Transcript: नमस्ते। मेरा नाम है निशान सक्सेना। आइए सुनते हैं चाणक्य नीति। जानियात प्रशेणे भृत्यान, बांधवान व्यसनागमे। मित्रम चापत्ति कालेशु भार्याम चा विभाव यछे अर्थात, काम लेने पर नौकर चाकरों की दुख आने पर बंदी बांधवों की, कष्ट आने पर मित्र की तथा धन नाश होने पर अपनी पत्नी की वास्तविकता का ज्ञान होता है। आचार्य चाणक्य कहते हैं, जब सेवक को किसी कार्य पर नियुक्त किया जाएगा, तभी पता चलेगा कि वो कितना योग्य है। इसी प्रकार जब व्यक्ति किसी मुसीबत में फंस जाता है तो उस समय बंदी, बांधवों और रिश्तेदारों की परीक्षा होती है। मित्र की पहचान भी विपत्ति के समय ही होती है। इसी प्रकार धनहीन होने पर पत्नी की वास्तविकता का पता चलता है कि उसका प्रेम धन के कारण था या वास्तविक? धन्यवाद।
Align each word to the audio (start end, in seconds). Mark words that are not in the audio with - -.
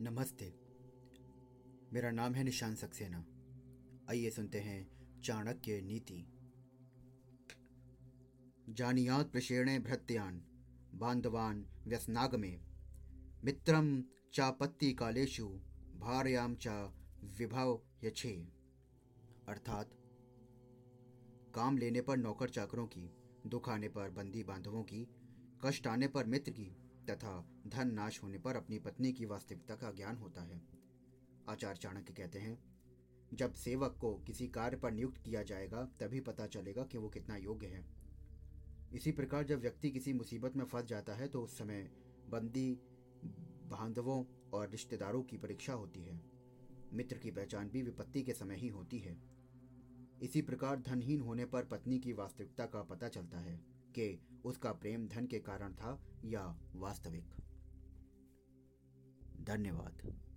नमस्ते। 0.00 0.54
मेरा 1.92 2.10
नाम 2.10 2.34
है 2.34 2.44
निशान 2.44 2.74
सक्सेना। 2.74 3.26
आइए 4.10 4.30
सुनते 4.30 4.60
हैं 4.60 4.90
चाणक्य 5.20 5.80
नीति। 5.80 6.26
जानियात 8.68 9.32
प्रशेणे 9.32 9.78
भृत्यान, 9.78 10.42
बांधवान 10.94 11.66
व्यसनागमे। 11.86 12.60
मित्रम 13.44 14.04
चापत्ति 14.34 14.92
कालेशु 14.92 15.48
भार्याम 15.98 16.54
चा 16.54 16.94
विभाव 17.24 17.82
यछे 18.04 18.52
अर्थात, 19.48 19.90
काम 21.54 21.78
लेने 21.78 22.00
पर 22.00 22.16
नौकर 22.16 22.48
चाकरों 22.48 22.86
की 22.86 23.10
दुख 23.46 23.68
आने 23.68 23.88
पर 23.88 24.10
बंदी 24.10 24.42
बांधवों 24.42 24.82
की, 24.82 25.08
कष्ट 25.64 25.86
आने 25.86 26.08
पर 26.08 26.26
मित्र 26.26 26.52
की 26.52 26.76
तथा 27.10 27.62
धन 27.66 27.92
नाश 27.92 28.22
होने 28.22 28.38
पर 28.38 28.56
अपनी 28.56 28.78
पत्नी 28.78 29.12
की 29.12 29.24
वास्तविकता 29.24 29.74
का 29.74 29.90
ज्ञान 29.90 30.16
होता 30.16 30.42
है। 30.42 30.60
आचार्य 31.48 31.78
चाणक्य 31.78 32.12
कहते 32.12 32.38
हैं, 32.38 32.58
जब 33.34 33.52
सेवक 33.52 33.98
को 34.00 34.14
किसी 34.14 34.48
कार्य 34.48 34.76
पर 34.76 34.90
नियुक्त 34.90 35.22
किया 35.22 35.42
जाएगा, 35.42 35.84
तभी 35.84 36.20
पता 36.20 36.46
चलेगा 36.46 36.82
कि 36.82 36.98
वो 36.98 37.08
कितना 37.08 37.36
योग्य 37.36 37.66
है। 37.66 37.84
इसी 38.94 39.12
प्रकार 39.12 39.44
जब 39.44 39.60
व्यक्ति 39.60 39.90
किसी 39.90 40.12
मुसीबत 40.12 40.56
में 40.56 40.64
फंस 40.64 40.84
जाता 40.84 41.14
है 41.14 41.28
तो 41.28 41.42
उस 41.42 41.58
समय 41.58 41.90
बंदी, 42.28 42.78
बांधवों 43.64 44.24
और 44.52 44.70
रिश्तेदारों 44.70 45.22
की 45.22 45.38
परीक्षा 45.38 45.72
होती 45.72 46.00
है। 46.00 46.20
मित्र 46.92 47.18
की 47.18 47.30
पहचान 47.30 47.68
भी 47.68 47.82
विपत्ति 47.82 48.22
के 48.22 48.32
समय 48.32 48.56
ही 48.56 48.68
होती 48.68 48.98
है। 48.98 49.16
इसी 50.22 50.42
प्रकार 50.42 50.80
धनहीन 50.80 51.20
होने 51.20 51.44
पर 51.44 51.64
पत्नी 51.64 51.98
की 51.98 52.12
वास्तविकता 52.12 52.66
का 52.66 52.82
पता 52.82 53.08
चलता 53.08 53.38
है 53.38 53.56
कि 53.94 54.20
उसका 54.48 54.72
प्रेम 54.72 55.08
धन 55.08 55.26
के 55.26 55.38
कारण 55.38 55.72
था 55.72 56.04
या 56.24 56.58
वास्तविक? 56.74 57.30
धन्यवाद। 59.40 60.27